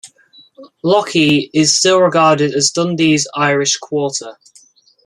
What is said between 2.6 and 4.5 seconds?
Dundee's Irish 'quarter'.